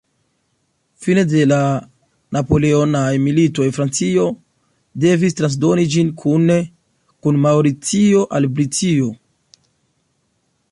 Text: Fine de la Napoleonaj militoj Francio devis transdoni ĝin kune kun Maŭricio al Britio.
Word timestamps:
Fine 1.05 1.23
de 1.33 1.41
la 1.51 1.59
Napoleonaj 2.37 3.11
militoj 3.27 3.67
Francio 3.75 4.25
devis 5.05 5.39
transdoni 5.43 5.87
ĝin 5.97 6.11
kune 6.25 6.59
kun 7.27 7.41
Maŭricio 7.47 8.27
al 8.39 8.53
Britio. 8.57 9.15